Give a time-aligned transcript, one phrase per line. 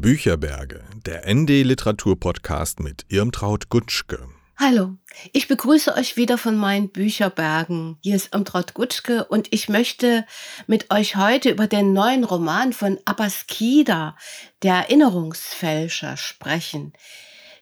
[0.00, 4.28] Bücherberge, der ND Literatur Podcast mit Irmtraut Gutschke.
[4.56, 4.96] Hallo,
[5.32, 7.96] ich begrüße euch wieder von meinen Bücherbergen.
[8.00, 10.24] Hier ist Irmtraut Gutschke und ich möchte
[10.68, 14.16] mit euch heute über den neuen Roman von Abbas Kida,
[14.62, 16.92] der Erinnerungsfälscher, sprechen,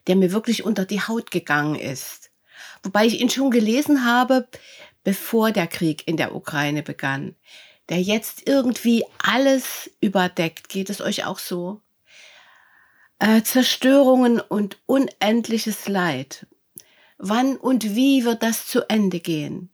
[0.06, 2.30] der mir wirklich unter die Haut gegangen ist.
[2.82, 4.46] Wobei ich ihn schon gelesen habe,
[5.04, 7.34] bevor der Krieg in der Ukraine begann,
[7.88, 10.68] der jetzt irgendwie alles überdeckt.
[10.68, 11.80] Geht es euch auch so?
[13.18, 16.46] Äh, Zerstörungen und unendliches Leid.
[17.16, 19.70] Wann und wie wird das zu Ende gehen?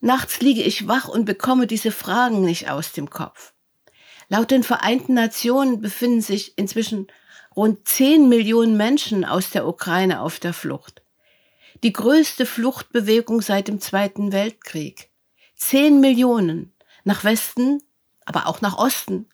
[0.00, 3.52] Nachts liege ich wach und bekomme diese Fragen nicht aus dem Kopf.
[4.28, 7.06] Laut den Vereinten Nationen befinden sich inzwischen
[7.54, 11.02] rund 10 Millionen Menschen aus der Ukraine auf der Flucht.
[11.84, 15.10] Die größte Fluchtbewegung seit dem Zweiten Weltkrieg.
[15.54, 16.72] 10 Millionen
[17.04, 17.80] nach Westen,
[18.24, 19.28] aber auch nach Osten.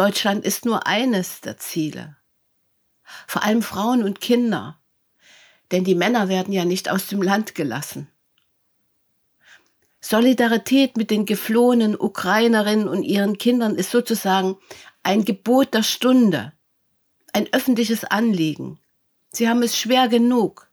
[0.00, 2.16] Deutschland ist nur eines der Ziele.
[3.26, 4.80] Vor allem Frauen und Kinder,
[5.72, 8.08] denn die Männer werden ja nicht aus dem Land gelassen.
[10.00, 14.56] Solidarität mit den geflohenen Ukrainerinnen und ihren Kindern ist sozusagen
[15.02, 16.54] ein Gebot der Stunde,
[17.34, 18.80] ein öffentliches Anliegen.
[19.32, 20.70] Sie haben es schwer genug.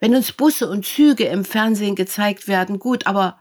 [0.00, 3.40] Wenn uns Busse und Züge im Fernsehen gezeigt werden, gut, aber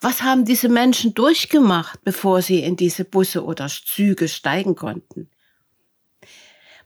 [0.00, 5.30] was haben diese Menschen durchgemacht, bevor sie in diese Busse oder Züge steigen konnten?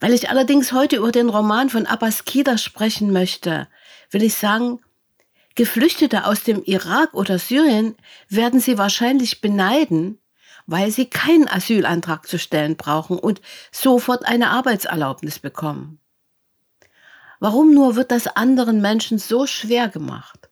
[0.00, 3.68] Weil ich allerdings heute über den Roman von Abbas Kida sprechen möchte,
[4.10, 4.80] will ich sagen,
[5.54, 7.96] Geflüchtete aus dem Irak oder Syrien
[8.28, 10.18] werden sie wahrscheinlich beneiden,
[10.66, 13.40] weil sie keinen Asylantrag zu stellen brauchen und
[13.70, 16.00] sofort eine Arbeitserlaubnis bekommen.
[17.38, 20.48] Warum nur wird das anderen Menschen so schwer gemacht?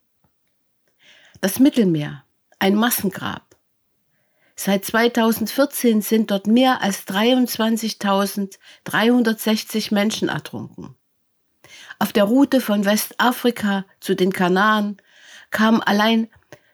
[1.40, 2.24] Das Mittelmeer,
[2.62, 3.56] ein Massengrab.
[4.54, 10.94] Seit 2014 sind dort mehr als 23.360 Menschen ertrunken.
[11.98, 14.98] Auf der Route von Westafrika zu den Kanaren
[15.50, 16.28] kamen allein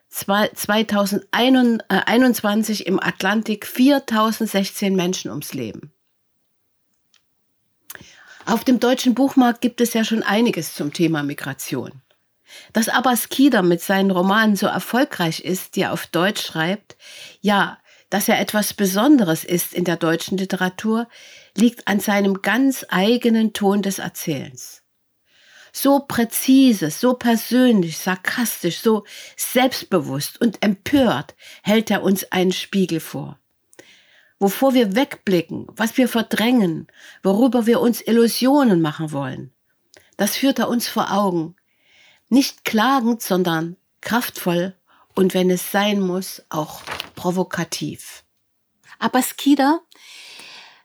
[0.09, 5.91] 2021 im Atlantik 4016 Menschen ums Leben.
[8.45, 12.03] Auf dem deutschen Buchmarkt gibt es ja schon einiges zum Thema Migration.
[12.73, 16.97] Dass Abbas Kida mit seinen Romanen so erfolgreich ist, die er auf Deutsch schreibt,
[17.41, 17.77] ja,
[18.09, 21.07] dass er etwas Besonderes ist in der deutschen Literatur,
[21.55, 24.81] liegt an seinem ganz eigenen Ton des Erzählens.
[25.71, 29.05] So präzise, so persönlich, sarkastisch, so
[29.37, 33.39] selbstbewusst und empört hält er uns einen Spiegel vor.
[34.39, 36.87] Wovor wir wegblicken, was wir verdrängen,
[37.21, 39.53] worüber wir uns Illusionen machen wollen,
[40.17, 41.55] das führt er uns vor Augen
[42.29, 44.75] nicht klagend, sondern kraftvoll
[45.15, 46.81] und wenn es sein muss, auch
[47.15, 48.23] provokativ.
[48.99, 49.81] Abbas Kida,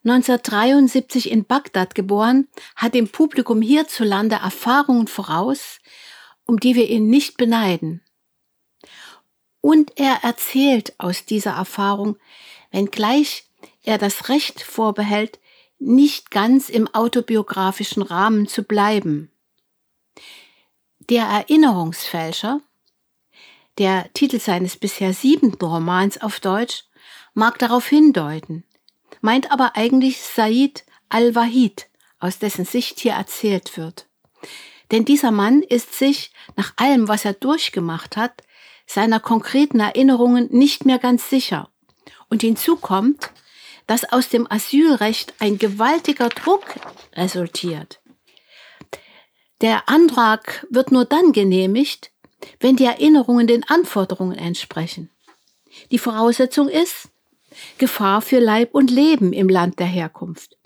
[0.04, 5.78] 1973 in Bagdad geboren, hat dem Publikum hierzulande Erfahrungen voraus,
[6.44, 8.02] um die wir ihn nicht beneiden.
[9.60, 12.16] Und er erzählt aus dieser Erfahrung,
[12.70, 13.48] wenngleich
[13.82, 15.38] er das Recht vorbehält,
[15.78, 19.30] nicht ganz im autobiografischen Rahmen zu bleiben.
[21.10, 22.60] Der Erinnerungsfälscher,
[23.76, 26.84] der Titel seines bisher siebenten Romans auf Deutsch,
[27.34, 28.64] mag darauf hindeuten,
[29.20, 31.88] meint aber eigentlich Said al-Wahid,
[32.20, 34.06] aus dessen Sicht hier erzählt wird.
[34.92, 38.42] Denn dieser Mann ist sich, nach allem, was er durchgemacht hat,
[38.86, 41.68] seiner konkreten Erinnerungen nicht mehr ganz sicher.
[42.30, 43.30] Und hinzu kommt,
[43.86, 46.64] dass aus dem Asylrecht ein gewaltiger Druck
[47.14, 48.00] resultiert.
[49.64, 52.10] Der Antrag wird nur dann genehmigt,
[52.60, 55.08] wenn die Erinnerungen den Anforderungen entsprechen.
[55.90, 57.08] Die Voraussetzung ist
[57.78, 60.58] Gefahr für Leib und Leben im Land der Herkunft.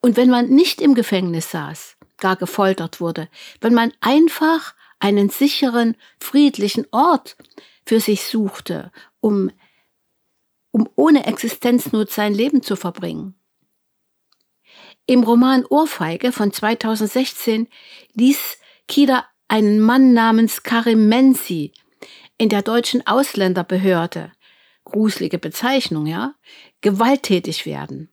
[0.00, 3.28] Und wenn man nicht im Gefängnis saß, gar gefoltert wurde,
[3.60, 7.36] wenn man einfach einen sicheren, friedlichen Ort
[7.84, 9.50] für sich suchte, um,
[10.70, 13.34] um ohne Existenznot sein Leben zu verbringen.
[15.08, 17.68] Im Roman Ohrfeige von 2016
[18.14, 18.58] ließ
[18.88, 21.72] Kida einen Mann namens Karim Menzi
[22.38, 24.32] in der deutschen Ausländerbehörde,
[24.84, 26.34] gruselige Bezeichnung, ja,
[26.80, 28.10] gewalttätig werden.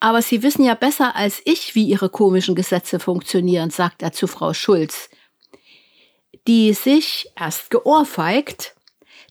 [0.00, 4.26] Aber Sie wissen ja besser als ich, wie Ihre komischen Gesetze funktionieren, sagt er zu
[4.26, 5.08] Frau Schulz,
[6.48, 8.74] die sich erst geohrfeigt,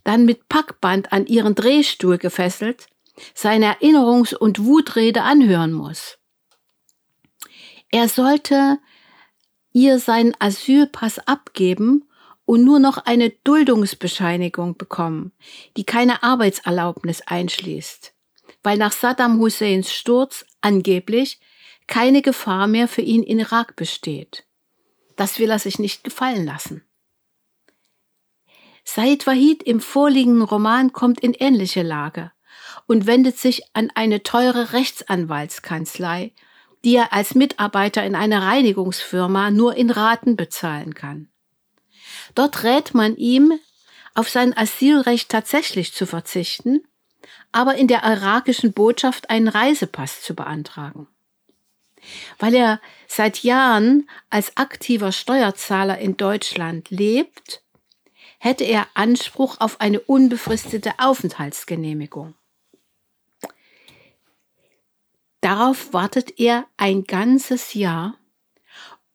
[0.06, 2.88] dann mit Packband an ihren Drehstuhl gefesselt,
[3.34, 6.18] seine Erinnerungs- und Wutrede anhören muss.
[7.96, 8.78] Er sollte
[9.72, 12.04] ihr seinen Asylpass abgeben
[12.44, 15.32] und nur noch eine Duldungsbescheinigung bekommen,
[15.78, 18.14] die keine Arbeitserlaubnis einschließt.
[18.64, 21.40] weil nach Saddam Husseins Sturz angeblich
[21.88, 24.44] keine Gefahr mehr für ihn in Irak besteht.
[25.16, 26.84] Das will er sich nicht gefallen lassen.
[28.84, 32.34] Said Wahid im vorliegenden Roman kommt in ähnliche Lage
[32.88, 36.34] und wendet sich an eine teure Rechtsanwaltskanzlei,
[36.86, 41.30] die er als Mitarbeiter in einer Reinigungsfirma nur in Raten bezahlen kann.
[42.36, 43.60] Dort rät man ihm,
[44.14, 46.88] auf sein Asylrecht tatsächlich zu verzichten,
[47.52, 51.08] aber in der irakischen Botschaft einen Reisepass zu beantragen.
[52.38, 57.64] Weil er seit Jahren als aktiver Steuerzahler in Deutschland lebt,
[58.38, 62.36] hätte er Anspruch auf eine unbefristete Aufenthaltsgenehmigung.
[65.46, 68.18] Darauf wartet er ein ganzes Jahr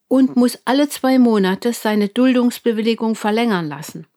[0.07, 4.07] und muss alle zwei Monate seine Duldungsbewilligung verlängern lassen,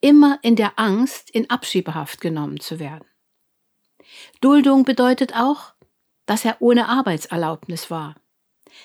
[0.00, 3.04] immer in der Angst, in Abschiebehaft genommen zu werden.
[4.40, 5.74] Duldung bedeutet auch,
[6.26, 8.16] dass er ohne Arbeitserlaubnis war.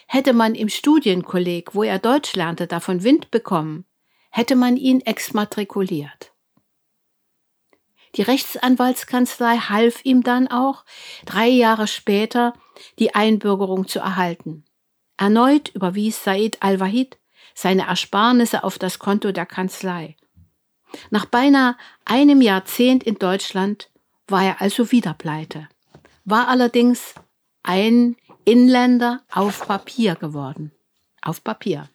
[0.06, 3.86] Hätte man im Studienkolleg, wo er Deutsch lernte, davon Wind bekommen,
[4.30, 6.35] hätte man ihn exmatrikuliert.
[8.16, 10.86] Die Rechtsanwaltskanzlei half ihm dann auch,
[11.26, 12.54] drei Jahre später
[13.00, 14.66] die Einbürgerung zu erhalten.
[15.18, 17.18] Erneut überwies Said al-Wahid
[17.54, 20.16] seine Ersparnisse auf das Konto der Kanzlei.
[21.10, 21.76] Nach beinahe
[22.06, 23.90] einem Jahrzehnt in Deutschland
[24.28, 25.68] war er also wieder pleite,
[26.26, 27.16] war allerdings
[27.64, 28.16] ein
[28.46, 30.72] Inländer auf Papier geworden.
[31.22, 31.90] Auf Papier.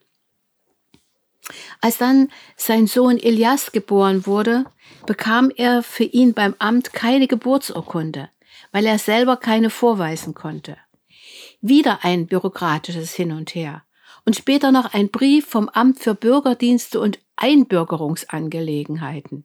[1.81, 4.65] Als dann sein Sohn Elias geboren wurde,
[5.07, 8.29] bekam er für ihn beim Amt keine Geburtsurkunde,
[8.73, 10.77] weil er selber keine vorweisen konnte.
[11.61, 13.83] Wieder ein bürokratisches Hin und Her
[14.25, 19.45] und später noch ein Brief vom Amt für Bürgerdienste und Einbürgerungsangelegenheiten.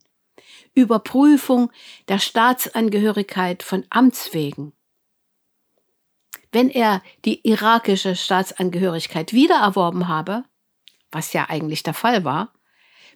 [0.73, 1.71] Überprüfung
[2.07, 4.71] der Staatsangehörigkeit von Amts wegen.
[6.51, 10.45] Wenn er die irakische Staatsangehörigkeit wiedererworben habe,
[11.15, 12.51] was ja eigentlich der Fall war,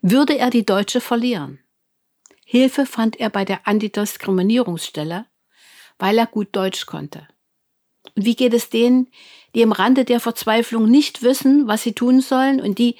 [0.01, 1.60] würde er die Deutsche verlieren.
[2.46, 5.25] Hilfe fand er bei der Antidiskriminierungsstelle,
[5.98, 7.28] weil er gut Deutsch konnte.
[8.16, 9.12] Und wie geht es denen,
[9.54, 12.96] die im Rande der Verzweiflung nicht wissen, was sie tun sollen und die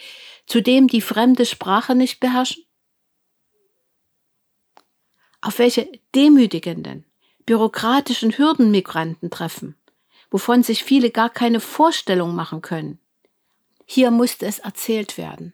[0.46, 2.66] zudem die fremde Sprache nicht beherrschen?
[5.40, 7.06] Auf welche demütigenden,
[7.46, 9.78] bürokratischen Hürden Migranten treffen,
[10.30, 13.00] wovon sich viele gar keine Vorstellung machen können.
[13.91, 15.51] Hier musste es erzählt werden.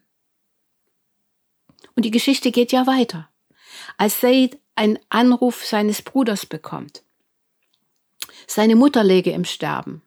[1.95, 3.29] Und die Geschichte geht ja weiter.
[3.95, 7.03] Als Said einen Anruf seines Bruders bekommt.
[8.45, 10.01] Seine Mutter läge im Sterben.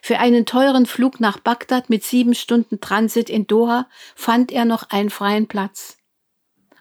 [0.00, 3.86] Für einen teuren Flug nach Bagdad mit sieben Stunden Transit in Doha
[4.16, 5.98] fand er noch einen freien Platz.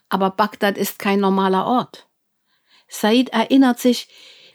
[0.07, 2.07] Aber Bagdad ist kein normaler Ort.
[2.87, 4.07] Said erinnert sich,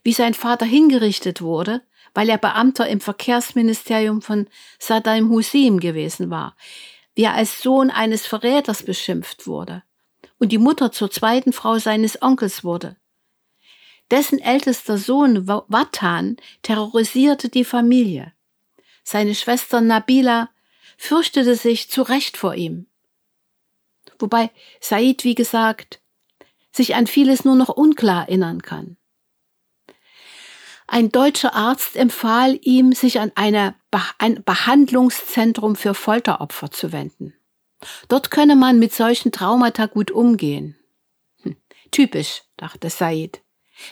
[0.03, 1.83] wie sein Vater hingerichtet wurde,
[2.15, 6.57] weil er Beamter im Verkehrsministerium von Saddam Hussein gewesen war,
[7.15, 9.83] wie er als Sohn eines Verräters beschimpft wurde
[10.39, 12.97] und die Mutter zur zweiten Frau seines Onkels wurde.
[14.11, 18.33] Dessen ältester Sohn Watan terrorisierte die Familie.
[19.03, 20.51] Seine Schwester Nabila
[20.97, 22.87] fürchtete sich zu Recht vor ihm.
[24.19, 24.51] Wobei
[24.81, 26.01] Said, wie gesagt,
[26.73, 28.97] sich an vieles nur noch unklar erinnern kann.
[30.87, 33.75] Ein deutscher Arzt empfahl ihm, sich an eine,
[34.19, 37.35] ein Behandlungszentrum für Folteropfer zu wenden.
[38.09, 40.77] Dort könne man mit solchen Traumata gut umgehen.
[41.43, 41.57] Hm,
[41.91, 43.43] typisch, dachte Said.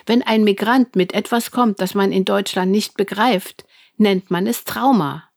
[0.05, 3.65] Wenn ein Migrant mit etwas kommt, das man in Deutschland nicht begreift,
[3.97, 5.29] nennt man es Trauma.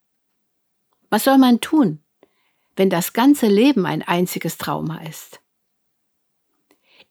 [1.11, 2.03] Was soll man tun,
[2.77, 5.41] wenn das ganze Leben ein einziges Trauma ist?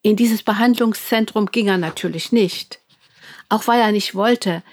[0.02, 2.80] In dieses Behandlungszentrum ging er natürlich nicht
[3.50, 4.64] auch weil er nicht wollte,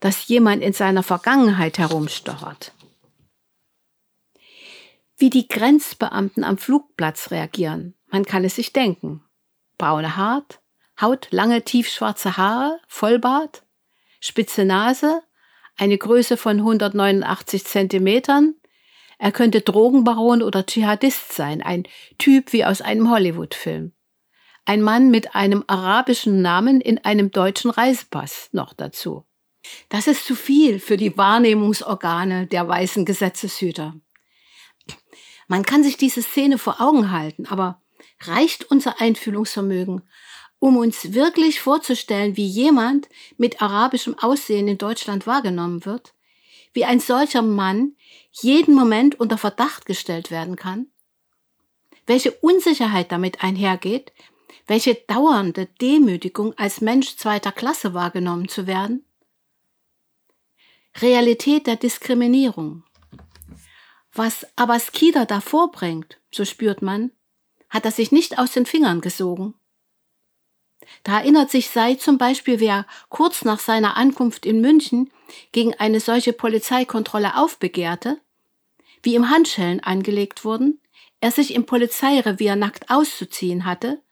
[0.00, 2.72] dass jemand in seiner Vergangenheit herumstochert.
[5.16, 9.22] Wie die Grenzbeamten am Flugplatz reagieren, man kann es sich denken.
[9.78, 10.60] Braune Haut,
[11.00, 13.62] Haut, lange tiefschwarze Haare, Vollbart,
[14.20, 15.22] spitze Nase,
[15.76, 18.54] eine Größe von 189 Zentimetern.
[19.18, 21.84] Er könnte Drogenbaron oder Dschihadist sein, ein
[22.18, 23.92] Typ wie aus einem Hollywood-Film
[24.64, 29.24] ein Mann mit einem arabischen Namen in einem deutschen Reisepass noch dazu.
[29.88, 33.94] Das ist zu viel für die Wahrnehmungsorgane der weißen Gesetzeshüter.
[35.48, 37.82] Man kann sich diese Szene vor Augen halten, aber
[38.20, 40.02] reicht unser Einfühlungsvermögen,
[40.58, 46.14] um uns wirklich vorzustellen, wie jemand mit arabischem Aussehen in Deutschland wahrgenommen wird,
[46.72, 47.96] wie ein solcher Mann
[48.32, 50.86] jeden Moment unter Verdacht gestellt werden kann,
[52.06, 54.12] welche Unsicherheit damit einhergeht,
[54.66, 59.04] welche dauernde Demütigung als Mensch zweiter Klasse wahrgenommen zu werden?
[60.96, 62.84] Realität der Diskriminierung.
[64.12, 67.10] Was Abaskida da vorbringt, so spürt man,
[67.68, 69.54] hat er sich nicht aus den Fingern gesogen.
[71.02, 75.10] Da erinnert sich Sei zum Beispiel, wer kurz nach seiner Ankunft in München
[75.50, 78.20] gegen eine solche Polizeikontrolle aufbegehrte,
[79.02, 80.80] wie ihm Handschellen angelegt wurden,
[81.20, 84.02] er sich im Polizeirevier nackt auszuziehen hatte,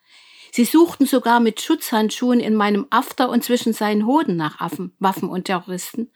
[0.52, 5.28] sie suchten sogar mit Schutzhandschuhen in meinem After und zwischen seinen Hoden nach Affen, Waffen
[5.28, 6.12] und Terroristen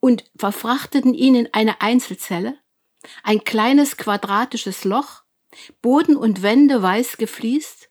[0.00, 2.56] und verfrachteten ihn in eine Einzelzelle,
[3.22, 5.22] ein kleines quadratisches Loch,
[5.82, 7.90] Boden und Wände weiß gefliest.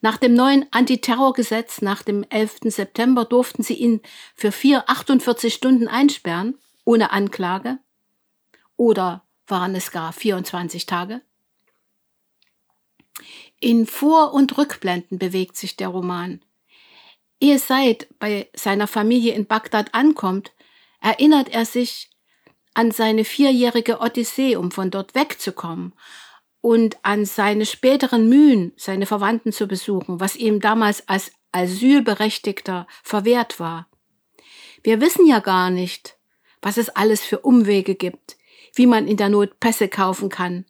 [0.00, 2.60] Nach dem neuen Antiterrorgesetz nach dem 11.
[2.66, 4.00] September durften sie ihn
[4.34, 7.78] für vier 48 Stunden einsperren, ohne Anklage.
[8.76, 11.20] Oder waren es gar 24 Tage?
[13.62, 16.40] In Vor- und Rückblenden bewegt sich der Roman.
[17.38, 20.50] Ehe Said bei seiner Familie in Bagdad ankommt,
[21.00, 22.10] erinnert er sich
[22.74, 25.92] an seine vierjährige Odyssee, um von dort wegzukommen
[26.60, 33.60] und an seine späteren Mühen, seine Verwandten zu besuchen, was ihm damals als Asylberechtigter verwehrt
[33.60, 33.86] war.
[34.82, 36.16] Wir wissen ja gar nicht,
[36.60, 38.36] was es alles für Umwege gibt,
[38.74, 40.64] wie man in der Not Pässe kaufen kann,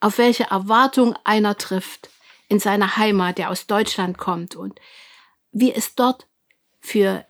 [0.00, 2.08] auf welche Erwartung einer trifft
[2.50, 4.78] in seiner Heimat, der aus Deutschland kommt und
[5.52, 6.26] wie es dort
[6.80, 7.24] für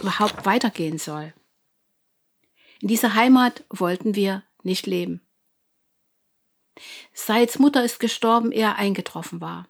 [0.00, 1.34] überhaupt weitergehen soll.
[2.80, 5.20] In dieser Heimat wollten wir nicht leben.
[7.12, 9.68] Seids Mutter ist gestorben, ehe er eingetroffen war.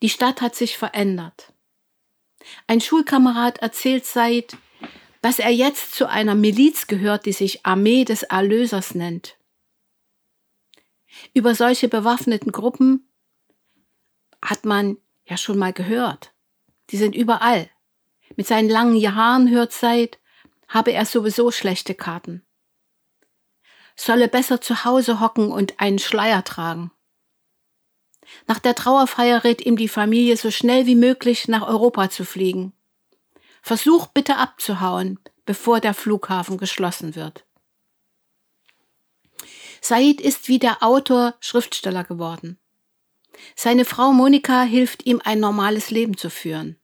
[0.00, 1.52] Die Stadt hat sich verändert.
[2.66, 4.56] Ein Schulkamerad erzählt Said,
[5.20, 9.36] dass er jetzt zu einer Miliz gehört, die sich Armee des Erlösers nennt.
[11.34, 13.09] Über solche bewaffneten Gruppen
[14.42, 16.32] hat man ja schon mal gehört.
[16.90, 17.70] Die sind überall.
[18.36, 20.18] Mit seinen langen Haaren hört Said,
[20.68, 22.44] habe er sowieso schlechte Karten.
[23.96, 26.90] Solle besser zu Hause hocken und einen Schleier tragen.
[28.46, 32.72] Nach der Trauerfeier rät ihm die Familie so schnell wie möglich nach Europa zu fliegen.
[33.62, 37.44] Versuch bitte abzuhauen, bevor der Flughafen geschlossen wird.
[39.80, 42.59] Said ist wie der Autor Schriftsteller geworden.
[43.56, 46.76] Seine Frau Monika hilft ihm ein normales Leben zu führen.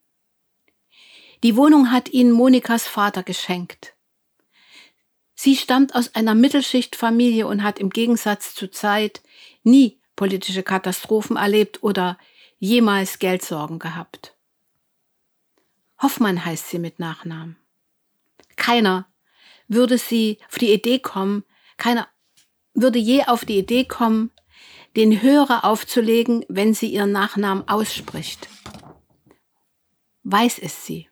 [1.43, 3.95] Die Wohnung hat ihnen Monikas Vater geschenkt.
[5.35, 9.23] Sie stammt aus einer Mittelschichtfamilie und hat im Gegensatz zu Zeit
[9.63, 12.19] nie politische Katastrophen erlebt oder
[12.59, 14.35] jemals Geldsorgen gehabt.
[16.01, 17.57] Hoffmann heißt sie mit Nachnamen.
[18.57, 19.07] Keiner
[19.69, 21.45] würde sie auf die Idee kommen,
[21.77, 22.09] keiner
[22.73, 24.31] würde je auf die Idee kommen,
[24.97, 28.49] den Hörer aufzulegen, wenn sie ihren Nachnamen ausspricht.
[30.23, 31.09] Weiß es sie.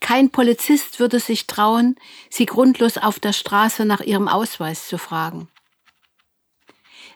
[0.00, 1.96] Kein Polizist würde sich trauen,
[2.30, 5.48] sie grundlos auf der Straße nach ihrem Ausweis zu fragen.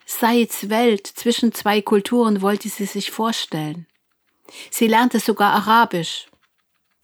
[0.07, 3.87] Saids Welt zwischen zwei Kulturen wollte sie sich vorstellen.
[4.71, 6.27] Sie lernte sogar Arabisch,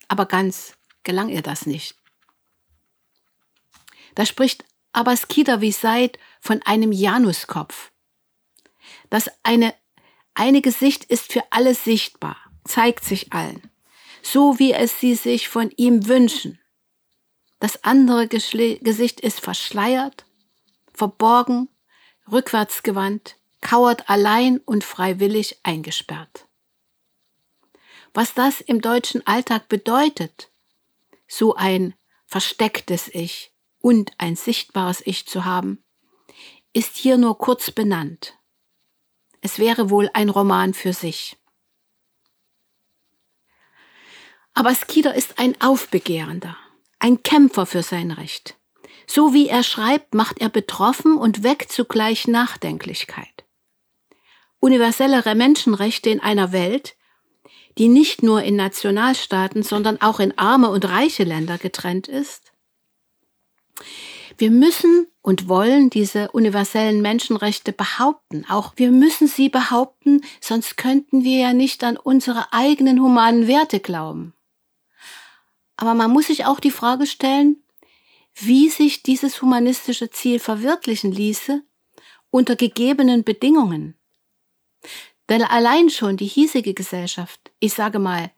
[0.07, 0.73] aber ganz
[1.03, 1.95] gelang ihr das nicht.
[4.15, 4.63] Da spricht
[4.93, 7.90] Abbas Kidawi Said von einem Januskopf.
[9.11, 9.75] Das eine,
[10.33, 13.71] eine Gesicht ist für alle sichtbar, zeigt sich allen
[14.21, 16.59] so wie es sie sich von ihm wünschen.
[17.59, 20.25] Das andere Geschle Gesicht ist verschleiert,
[20.93, 21.69] verborgen,
[22.31, 26.47] rückwärtsgewandt, kauert allein und freiwillig eingesperrt.
[28.13, 30.49] Was das im deutschen Alltag bedeutet,
[31.27, 31.93] so ein
[32.25, 35.83] verstecktes Ich und ein sichtbares Ich zu haben,
[36.73, 38.37] ist hier nur kurz benannt.
[39.41, 41.37] Es wäre wohl ein Roman für sich.
[44.53, 46.55] Aber Skider ist ein Aufbegehrender,
[46.99, 48.57] ein Kämpfer für sein Recht.
[49.07, 53.45] So wie er schreibt, macht er betroffen und weckt zugleich Nachdenklichkeit.
[54.59, 56.95] Universellere Menschenrechte in einer Welt,
[57.77, 62.53] die nicht nur in Nationalstaaten, sondern auch in arme und reiche Länder getrennt ist.
[64.37, 68.45] Wir müssen und wollen diese universellen Menschenrechte behaupten.
[68.49, 73.79] Auch wir müssen sie behaupten, sonst könnten wir ja nicht an unsere eigenen humanen Werte
[73.79, 74.33] glauben.
[75.77, 77.63] Aber man muss sich auch die Frage stellen,
[78.33, 81.63] wie sich dieses humanistische Ziel verwirklichen ließe
[82.29, 83.95] unter gegebenen Bedingungen.
[85.29, 88.31] Denn allein schon die hiesige Gesellschaft, ich sage mal,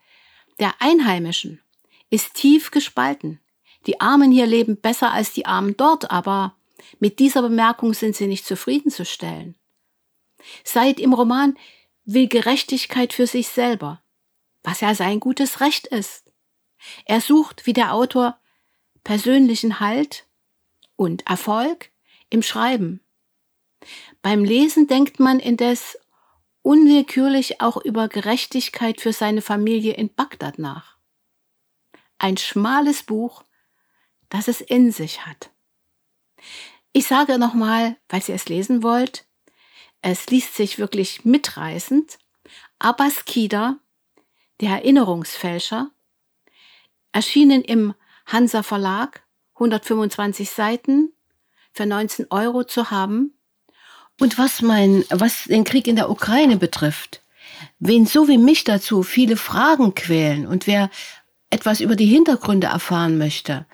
[0.60, 1.62] der Einheimischen,
[2.10, 3.40] ist tief gespalten.
[3.88, 6.56] Die Armen hier leben besser als die Armen dort, aber
[7.00, 9.56] mit dieser Bemerkung sind sie nicht zufriedenzustellen.
[10.64, 11.58] Seit im Roman
[12.06, 14.02] will Gerechtigkeit für sich selber,
[14.64, 16.32] was ja sein gutes Recht ist.
[17.06, 18.38] Er sucht, wie der Autor,
[19.04, 20.26] persönlichen Halt
[20.96, 21.92] und Erfolg
[22.30, 23.02] im Schreiben.
[24.22, 25.98] Beim Lesen denkt man indes
[26.62, 30.98] unwillkürlich auch über Gerechtigkeit für seine Familie in Bagdad nach.
[32.18, 33.44] Ein schmales Buch,
[34.30, 35.53] das es in sich hat.
[36.92, 39.26] Ich sage nochmal, falls ihr es lesen wollt,
[40.02, 42.20] es liest sich wirklich mitreißend.
[42.78, 43.78] Abbas Kida,
[44.62, 45.90] der Erinnerungsfälscher,
[47.14, 47.94] erschienen im
[48.26, 49.24] Hansa Verlag,
[49.56, 51.14] 125 Seiten,
[51.74, 53.34] für 19 Euro zu haben.
[54.20, 57.24] Und was mein, was den Krieg in der Ukraine betrifft,
[57.80, 60.90] wen so wie mich dazu viele Fragen quälen und wer
[61.50, 63.66] etwas über die Hintergründe erfahren möchte,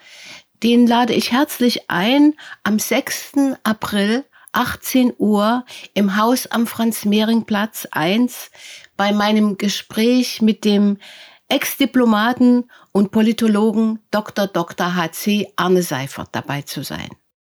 [0.63, 3.33] den lade ich herzlich ein am 6.
[3.63, 8.51] April 18 Uhr im Haus am Franz-Mehring-Platz 1
[8.97, 10.97] bei meinem Gespräch mit dem
[11.47, 14.47] Ex-Diplomaten und Politologen Dr.
[14.47, 14.95] Dr.
[14.95, 17.09] HC Arne Seifert dabei zu sein.